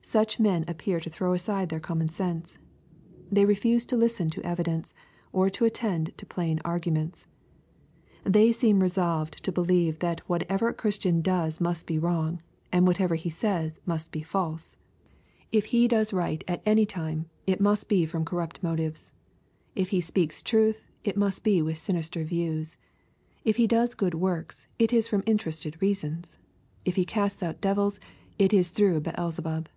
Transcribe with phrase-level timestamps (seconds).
[0.00, 2.56] Such men appear to throw aside their common sense.
[3.30, 4.94] They refuse to listen to evidence,
[5.34, 7.26] or to attend to plain arguments.
[8.24, 12.40] They seem resolved to believe that whatever a Christian does must be wrong,
[12.72, 14.78] frnd v.'hatever he says must be false
[15.40, 16.48] 1— If he does right LUKE, CHAP.
[16.48, 16.48] XI.
[16.54, 19.12] 19 at any time, it must be from corrupt n^otives!
[19.76, 22.78] If he speaks truth, it must be with sinister views
[23.42, 26.38] 1 If he does good works, it is from interested reasons I
[26.86, 28.00] If he casts out devils,
[28.38, 29.68] it is through Beelzebub